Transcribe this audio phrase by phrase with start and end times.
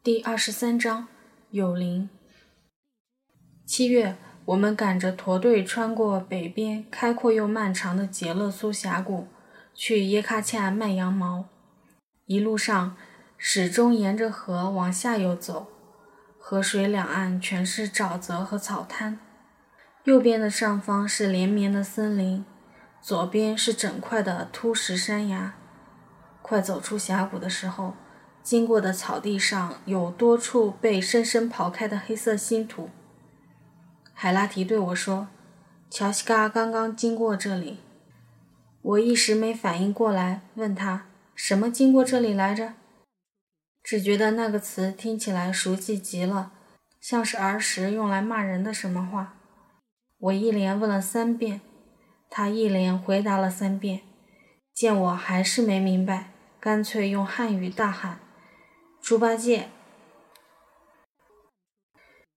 [0.00, 1.08] 第二十三章
[1.50, 2.08] 有灵。
[3.66, 9.26] 七月，我们赶着驼队穿过北边开阔又漫长的杰勒苏峡谷，
[9.74, 11.46] 去耶喀恰卖羊毛。
[12.26, 12.96] 一路上，
[13.36, 15.66] 始终沿着河往下游走，
[16.38, 19.18] 河水两岸全是沼泽和草滩。
[20.04, 22.44] 右边的上方是连绵的森林，
[23.02, 25.54] 左边是整块的凸石山崖。
[26.40, 27.94] 快走出峡谷的时候。
[28.48, 32.88] 经过的草地上有多处被深深刨开的黑色新土。
[34.14, 35.28] 海拉提对我说
[35.90, 37.80] ：“乔西嘎刚刚经过这里。”
[38.80, 42.72] 我一时没反应过来，问他：“什么经过这里来着？”
[43.84, 46.52] 只觉得那个词听起来熟悉极了，
[47.02, 49.34] 像是儿时用来骂人的什么话。
[50.18, 51.60] 我一连问了三遍，
[52.30, 54.00] 他一连回答了三遍。
[54.72, 58.20] 见我还是没明白，干脆用汉语大喊。
[59.08, 59.70] 猪八戒，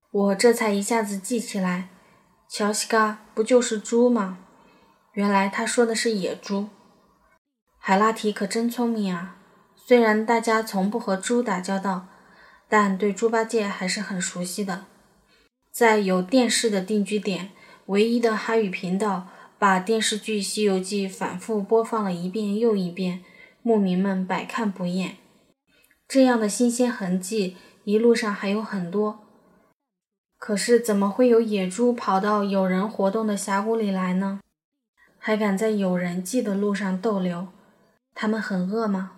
[0.09, 1.89] 我这才一下子记起来，
[2.47, 4.37] 乔西嘎不就是猪吗？
[5.11, 6.69] 原来他说的是野猪。
[7.77, 9.35] 海拉提可真聪明啊！
[9.75, 12.07] 虽然大家从不和猪打交道，
[12.69, 14.85] 但对猪八戒还是很熟悉的。
[15.73, 17.51] 在有电视的定居点，
[17.87, 19.27] 唯一的哈语频道，
[19.59, 23.25] 把电视剧《西游记》反复播放了一遍又一遍，
[23.61, 25.17] 牧民们百看不厌。
[26.13, 29.21] 这样的新鲜痕迹，一路上还有很多。
[30.37, 34.41] 可是怎么会有野猪跑到有人活动的峡谷里来呢？
[35.17, 37.47] 还敢在有人迹的路上逗留？
[38.13, 39.13] 他们很饿吗？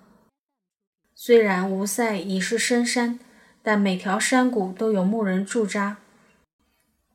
[1.15, 3.19] 虽然吴塞已是深山，
[3.63, 5.97] 但每条山谷都有牧人驻扎，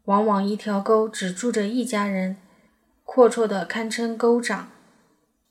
[0.07, 2.37] 往往一条沟只住着一家人，
[3.05, 4.71] 阔绰的堪称沟长。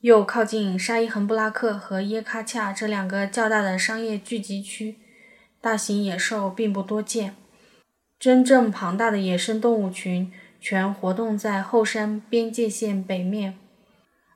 [0.08, 4.95] 又靠近沙伊恒布拉克和耶喀恰这两个较大的商业聚集区，
[5.59, 7.36] 大型野兽并不多见。
[8.17, 13.57] 真正庞大的野生动物群全活动在后山边界线北面。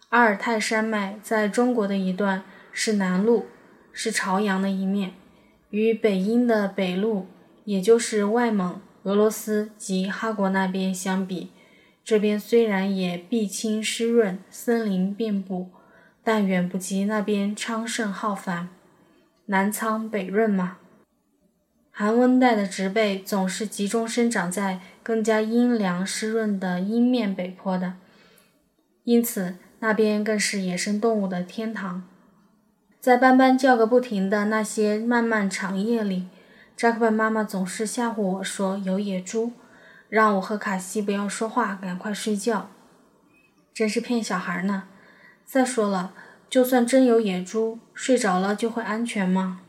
[0.10, 2.44] 阿尔泰山脉在中国的一段
[2.74, 3.46] 是南路，
[3.94, 5.14] 是朝阳的一面。
[5.70, 7.28] 与北阴的北路，
[7.64, 11.52] 也就是外蒙、俄罗斯及哈国那边相比。
[12.12, 15.70] 这边虽然也碧青湿润，森林遍布，
[16.26, 18.68] 但远不及那边昌盛浩繁。
[19.46, 20.80] 南苍北润嘛，
[21.90, 27.94] 寒温带的植被总是集中生长在更加阴凉湿润的阴面北坡的，
[29.06, 32.04] 因此那边更是野生动物的天堂。
[33.00, 36.28] 在斑斑叫个不停的那些漫漫长夜里，
[36.76, 39.54] 扎克曼妈妈总是吓唬我说有野猪。
[40.12, 42.70] 让我和卡西不要说话，赶快睡觉。
[43.74, 44.84] 真是骗小孩呢！
[45.46, 46.14] 再说了，
[46.50, 49.62] 就算真有野猪，睡着了就会安全吗？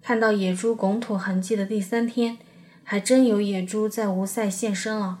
[0.00, 2.38] 看到野猪拱土痕迹的第三天，
[2.82, 5.18] 还真有野猪在吴塞现身了。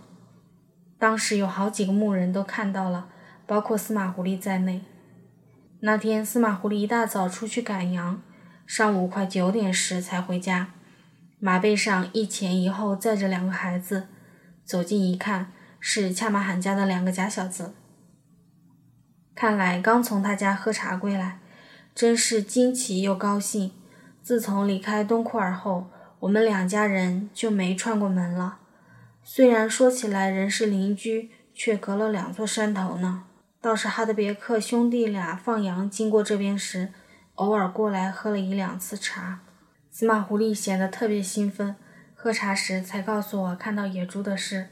[0.98, 3.08] 当时有好几个牧人都看到了，
[3.46, 4.80] 包括司马狐狸在内。
[5.80, 8.22] 那天司马狐狸一大早出去赶羊，
[8.66, 10.68] 上午快九点时才回家，
[11.38, 14.08] 马背上一前一后载着两个孩子。
[14.64, 17.74] 走近一看，是恰马罕家的两个假小子。
[19.34, 21.40] 看来刚从他家喝茶归来，
[21.94, 23.72] 真是惊奇又高兴。
[24.22, 25.88] 自从离开东库尔后，
[26.20, 28.58] 我们两家人就没串过门了。
[29.22, 33.24] 虽然说起来人是邻居，却隔了两座山头呢。
[33.60, 36.92] 倒是哈德别克兄弟俩放羊经过这边时，
[37.34, 39.40] 偶尔过来喝了一两次茶。
[39.90, 41.76] 司马狐狸显得特别兴奋。
[42.24, 44.70] 喝茶时才告诉我看到野猪的事。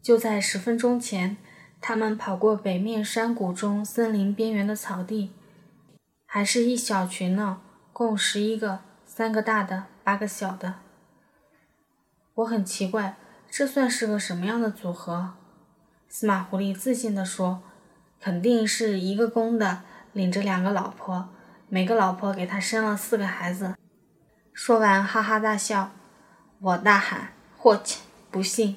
[0.00, 1.36] 就在十分钟前，
[1.78, 5.34] 他们跑过北面山谷中森林边缘的草地，
[6.24, 7.60] 还是一小群呢，
[7.92, 10.76] 共十一个，三个大的，八个小的。
[12.36, 13.18] 我很奇怪，
[13.50, 15.34] 这算是个什么样的组合？
[16.08, 17.62] 司马狐狸自信地说
[18.18, 19.82] ：“肯定是一个公的，
[20.14, 21.28] 领着两个老婆，
[21.68, 23.74] 每个老婆给他生了四个孩子。”
[24.54, 25.92] 说完，哈哈大笑。
[26.62, 28.76] 我大喊：“霍气，不信！”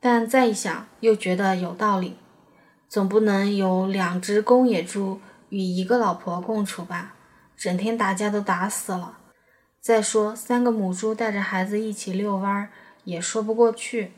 [0.00, 2.16] 但再一想，又觉得有道理。
[2.88, 7.14] 总不能有两只公野猪与一个老婆共处吧？
[7.54, 9.18] 整天打架都打死了。
[9.78, 12.70] 再说，三个母猪带着孩子一起遛弯儿，
[13.04, 14.12] 也说不过去。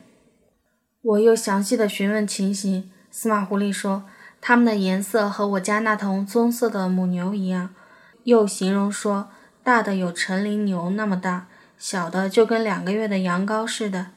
[1.01, 4.05] 我又详细的询问情形，司马狐狸说，
[4.39, 7.75] 它们的颜色和我家那头棕色的母牛一样。
[8.23, 9.29] 又形容说，
[9.63, 11.47] 大的有成林牛那么大。
[11.81, 14.11] 小的就跟两个月的羊羔似的，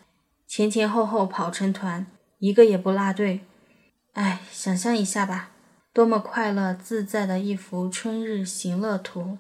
[0.46, 2.06] 前前后后跑成团，
[2.38, 3.40] 一个也不落队。
[4.12, 5.48] 哎，想象一下吧，
[5.90, 9.38] 多么快乐自在的一幅春日行乐图！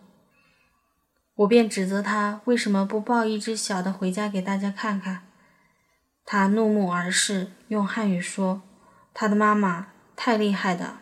[1.34, 5.26] 我便指责他为什么不抱一只小的回家给大家看看。
[6.24, 8.62] 他怒目而视，用汉语说
[9.12, 10.96] ：“他的妈妈太厉害的。”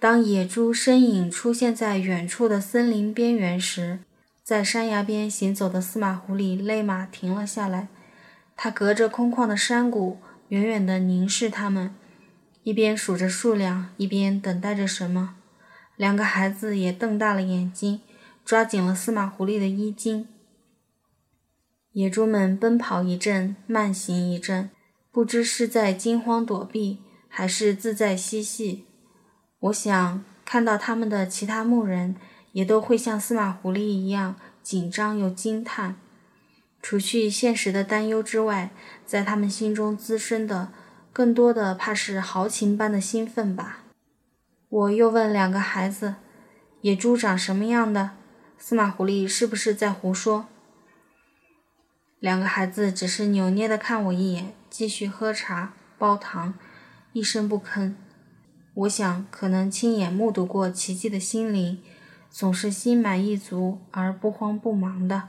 [0.00, 3.98] 当野猪身影出现在远处的森林边缘时，
[4.48, 7.88] 在山崖边行走的司马狐狸勒马停了下来。
[8.56, 10.16] 他隔着空旷的山谷，
[10.48, 11.94] 远远地凝视他们，
[12.62, 15.36] 一边数着数量，一边等待着什么。
[15.96, 18.00] 两个孩子也瞪大了眼睛，
[18.42, 20.26] 抓紧了司马狐狸的衣襟。
[21.92, 24.70] 野猪们奔跑一阵，慢行一阵，
[25.12, 28.86] 不知是在惊慌躲避，还是自在嬉戏。
[29.58, 32.16] 我想，看到他们的其他牧人
[32.52, 35.96] 也都会像司马狐狸一样紧张又惊叹。
[36.80, 38.70] 除去现实的担忧之外，
[39.04, 40.72] 在他们心中滋生的，
[41.12, 43.80] 更多的怕是豪情般的兴奋吧。
[44.68, 46.14] 我又问两个孩子
[46.82, 48.12] ：“野猪长什么样的？
[48.56, 50.46] 司马狐狸是不是在胡说？”
[52.20, 56.54] 两个孩子只是扭捏地看我一眼，继续喝茶、煲糖，
[57.12, 57.94] 一声不吭。
[58.74, 61.82] 我想，可能亲眼目睹过奇迹的心灵，
[62.30, 65.28] 总是心满意足而不慌不忙的。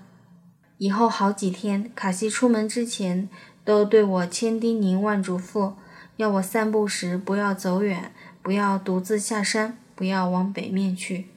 [0.77, 3.29] 以后好几天，卡西出门之前
[3.63, 5.73] 都对我千叮咛万嘱咐，
[6.17, 8.11] 要我散步时不要走远。
[8.41, 11.27] 不要独自下山，不要往北面去。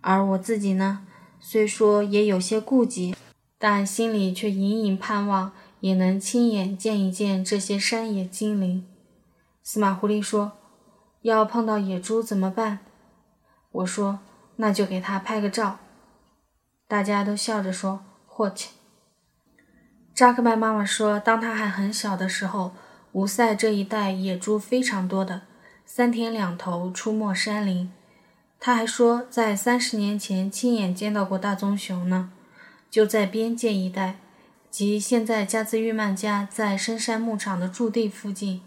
[0.00, 1.04] 而我自己呢，
[1.40, 3.14] 虽说也有些顾忌，
[3.58, 8.86] 但心里却隐隐盼望，也能亲眼见一见这些山野精灵。
[9.64, 10.52] 司马狐狸说
[11.22, 12.78] ：“要碰到野猪怎么办？”
[13.72, 14.20] 我说
[14.56, 15.78] ：“那就给他拍个照。”
[16.88, 18.70] 大家都笑着说：“霍切。”
[20.14, 22.74] 扎克曼妈妈说：“当他还很小的时候，
[23.12, 25.42] 吴塞这一带野猪非常多的。”
[25.84, 27.90] 三天两头出没山林，
[28.58, 32.30] 他还说在三十年前亲眼见到过大棕熊呢，
[32.90, 34.16] 就在边界一带，
[34.70, 38.62] 即现在加兹玉曼家在深山牧场的驻地附近。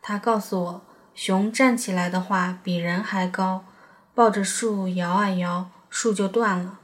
[0.00, 0.82] 他告诉我，
[1.14, 3.64] 熊站起来的话比人还高，
[4.14, 6.78] 抱着树摇啊摇，树就断了。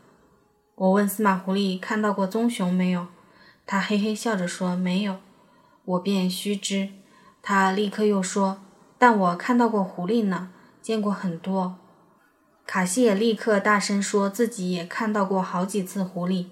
[0.74, 3.06] 我问司马狐狸看到过棕熊没有，
[3.66, 5.18] 他嘿嘿笑着说没有，
[5.84, 6.90] 我便须知。
[7.42, 8.60] 他立刻又说。
[9.00, 10.50] 但我看到过狐狸呢，
[10.82, 11.76] 见过很多。
[12.66, 16.46] 卡西也立刻大声说自己也看到过好几次狐狸。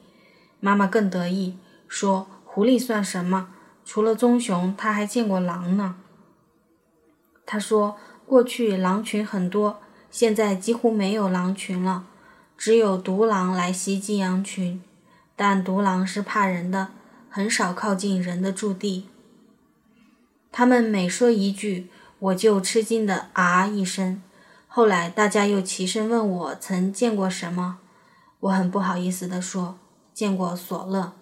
[0.60, 1.58] 妈妈更得意，
[1.88, 3.48] 说狐狸算什么？
[3.84, 5.96] 除了棕熊，他还见过狼呢。
[7.44, 9.80] 他说过去狼群很多，
[10.10, 12.06] 现在几乎没有狼群了，
[12.56, 14.82] 只有独狼来袭击羊群。
[15.34, 16.88] 但独狼是怕人的，
[17.28, 19.08] 很少靠近人的驻地。
[20.50, 21.88] 他们每说一句。
[22.18, 24.22] 我就吃惊的啊一声，
[24.68, 27.76] 后来大家又齐声问我曾见过什么，
[28.40, 29.78] 我很不好意思地说
[30.14, 31.12] 见过索勒。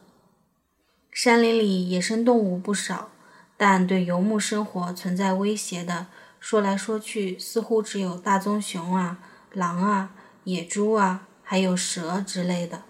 [1.11, 3.11] 山林里野生动物不少，
[3.57, 6.07] 但对游牧生活存在威胁的，
[6.47, 9.19] 说来说去似乎只有大棕熊啊、
[9.51, 10.11] 狼啊、
[10.45, 12.83] 野猪啊，还有蛇之类的。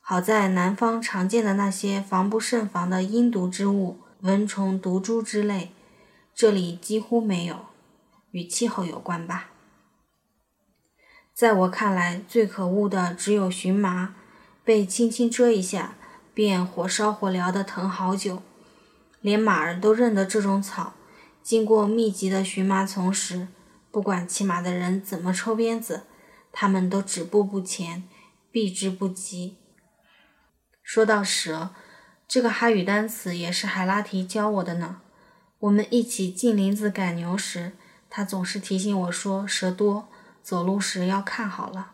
[0.00, 5.72] 好在南方常见的那些防不胜防的阴毒之物，蚊虫、毒株之类。
[6.32, 7.66] 这里几乎没有，
[8.30, 9.50] 与气候有关吧。
[11.34, 14.14] 在我看来，最可恶的只有荨麻，
[14.62, 15.96] 被轻轻蛰一下，
[16.32, 18.40] 便火烧火燎的疼好久。
[19.20, 20.92] 连马儿都认得这种草。
[21.48, 23.48] 经过密集的荨麻丛时，
[23.90, 26.02] 不管骑马的人怎么抽鞭子，
[26.52, 28.04] 他们都止步不前，
[28.50, 29.56] 避之不及。
[30.82, 31.70] 说到蛇，
[32.28, 35.00] 这个哈语单词也是海拉提教我的呢。
[35.60, 37.72] 我们一起进林子赶牛时，
[38.10, 40.08] 他总是提醒我说：“蛇多，
[40.42, 41.92] 走路时要看好了。”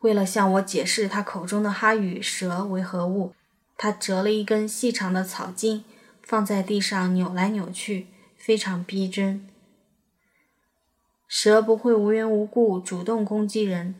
[0.00, 3.34] 为了向我解释他口中的哈语“蛇”为何物，
[3.76, 5.84] 他折了一根细长的草茎，
[6.22, 8.06] 放在地上扭来扭去，
[8.48, 9.46] 非常逼真。
[11.26, 13.94] 蛇不会无缘无故主动攻击人，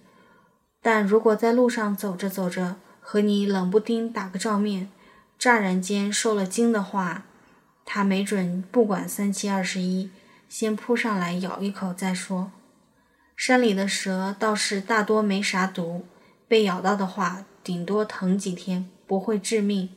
[0.80, 4.90] 但如果在路上走着走着，和你冷不丁打个照面，
[5.38, 7.26] 乍然间受了惊的话，
[7.84, 10.10] 他没准不管三七二十一，
[10.48, 12.50] 先扑上来咬一口再说。
[13.36, 16.06] 山里的蛇倒是大多没啥毒，
[16.48, 19.90] 被咬到的话，顶多疼几天，不会致命。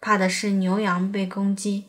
[0.00, 1.84] 怕的是牛羊被攻击。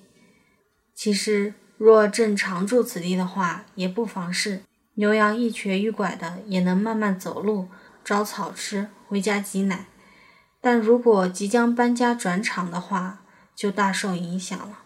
[0.93, 4.61] 其实若正常住此地的话，也不妨事。
[4.93, 7.69] 牛羊一瘸一拐的，也能慢慢走路，
[8.05, 9.87] 找草吃，回家挤奶。
[10.61, 13.21] 但如果即将搬家转场的话，
[13.55, 14.81] 就大受影响了。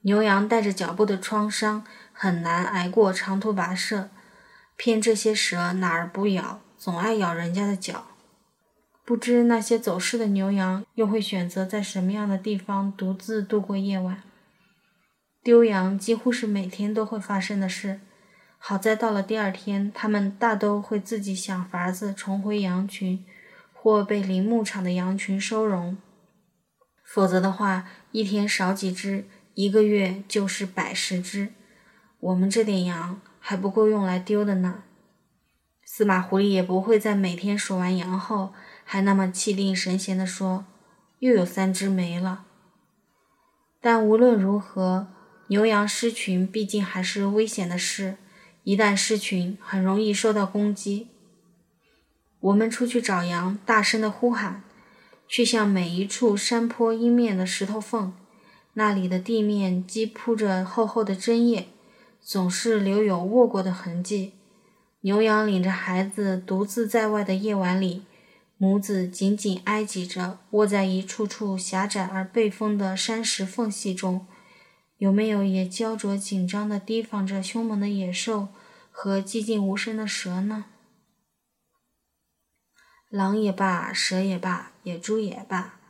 [0.00, 4.08] 牛羊带着脚部的创伤，很难挨过长途跋涉。
[4.78, 8.06] 偏这些蛇哪儿不咬，总爱咬人家的脚。
[9.04, 14.22] 不知那些走失的牛羊又会选择在什么样的地方独自度过夜晚。
[15.42, 18.00] 丢羊几乎是每天都会发生的事。
[18.58, 23.24] 好在到了第二天，他们大都会自己想法子重回羊群，
[23.72, 25.96] 或被林牧场的羊群收容。
[27.02, 31.48] 否则的话，一天少几只，一个月就是百十只。
[32.20, 34.82] 我们这点羊还不够用来丢的呢。
[35.82, 38.52] 司马狐狸也不会在每天数完羊后，
[38.84, 40.66] 还那么气定神闲地说
[41.20, 42.44] ：“又有三只没了。”
[43.80, 45.08] 但无论如何，
[45.50, 48.14] 牛羊失群毕竟还是危险的事。
[48.62, 51.08] 一旦失群，很容易受到攻击。
[52.38, 54.62] 我们出去找羊，大声的呼喊，
[55.26, 58.12] 去向每一处山坡阴面的石头缝，
[58.74, 61.66] 那里的地面积铺着厚厚的针叶，
[62.20, 64.34] 总是留有卧过的痕迹。
[65.00, 68.04] 牛羊领着孩子，独自在外的夜晚里，
[68.56, 74.24] 母子紧紧挨挤着，卧在一处处狭窄而背风的山石缝隙中。
[75.00, 78.48] 有没有也焦灼紧张地提防着凶猛的野兽
[78.90, 80.66] 和寂静无声的蛇呢？
[83.08, 85.80] 狼也罢，蛇也罢，野猪也罢，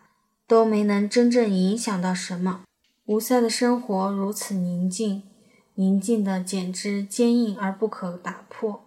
[0.46, 2.62] 都没能真正影响到什么。
[3.06, 5.24] 吴塞的生活如此宁静，
[5.74, 8.84] 宁静的简直坚硬而不可打破，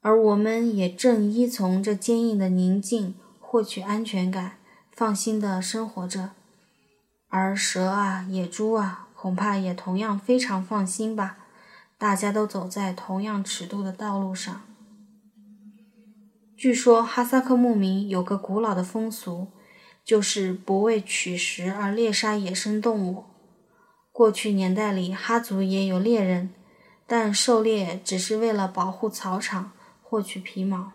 [0.00, 4.60] 而我们也正依从这坚硬的宁静获取安全感，
[4.92, 6.30] 放心的生活着。
[7.28, 9.07] 而蛇啊，野猪啊。
[9.20, 11.38] 恐怕也同样非常放心吧。
[11.98, 14.62] 大家都走在同样尺度的道路上。
[16.56, 19.48] 据说哈萨克牧民有个古老的风俗，
[20.04, 23.24] 就是不为取食而猎杀野生动物。
[24.12, 26.50] 过去年代里，哈族也有猎人，
[27.04, 30.92] 但狩猎只是为了保护草场，获取皮毛。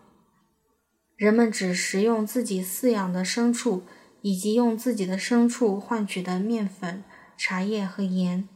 [1.17, 3.83] 人们只食用自己饲养的牲畜，
[4.21, 7.03] 以及用自己的牲畜换取的面粉。
[7.37, 8.47] 茶叶和盐，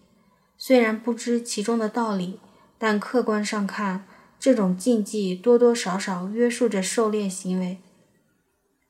[0.58, 2.40] 虽然不知其中的道理，
[2.78, 4.06] 但客观上看，
[4.40, 7.78] 这种禁忌多多少少约束着狩猎行为。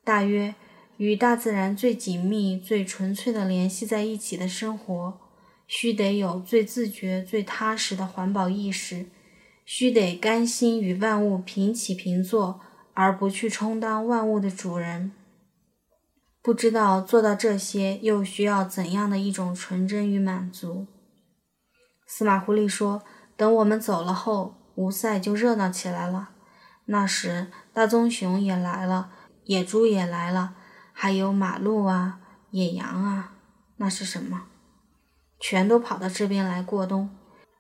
[0.03, 0.55] 大约
[0.97, 5.19] 与大自然最紧密、最纯粹的联系在一起的生活，
[5.67, 9.07] 须得有最自觉、最踏实的环保意识，
[9.65, 12.61] 须得甘心与万物平起平坐，
[12.93, 15.11] 而不去充当万物的主人。
[16.47, 20.87] 不知道做到这些又需要怎样的一种纯真与满足？
[22.05, 23.03] 司马狐狸说
[23.35, 26.29] ：“等我们走了后，吴塞就热闹起来了。
[26.85, 29.09] 那时大棕熊也来了，
[29.43, 30.53] 野猪也来了，
[30.93, 33.33] 还有马鹿啊、野羊啊，
[33.75, 34.43] 那是什么？
[35.41, 37.09] 全都跑到这边来过冬。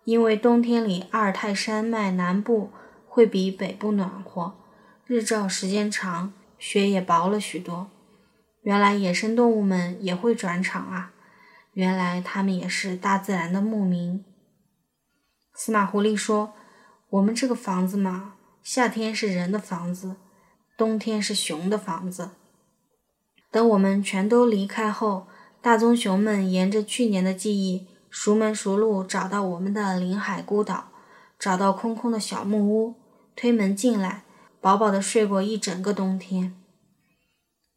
[0.05, 2.71] 因为冬天里阿尔泰山脉南部
[3.05, 4.55] 会比北部暖和，
[5.05, 7.91] 日照时间长，雪也薄了许多。”
[8.67, 11.13] 原来野生动物们也会转场啊！
[11.71, 14.25] 原来它们也是大自然的牧民。
[15.53, 16.53] 司马狐狸说
[17.11, 20.17] ：“我们这个房子嘛，夏天是人的房子，
[20.75, 22.31] 冬天是熊的房子。
[23.49, 25.27] 等我们全都离开后，
[25.61, 30.89] 大棕熊们沿着去年的记忆，熟门熟路找到我们的临海孤岛，
[31.39, 32.95] 找到空空的小木屋，
[33.33, 34.25] 推门进来，
[34.59, 36.53] 饱饱的睡过一整个冬天。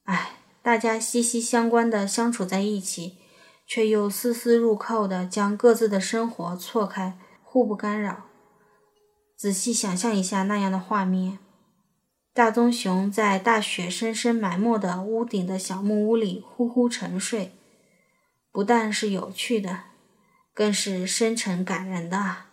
[0.06, 0.32] 唉。”
[0.62, 3.17] 大家息息相关的相处在一起，
[3.67, 8.26] 却又丝丝入扣的将各自的生活错开，互不干扰。
[9.37, 11.38] 仔细想象一下那样的画面：
[12.35, 17.52] 大棕熊在大雪深深埋没的屋顶的小木屋里呼呼沉睡，
[18.52, 19.85] 不但是有趣的，
[20.52, 22.50] 更是深沉感人的。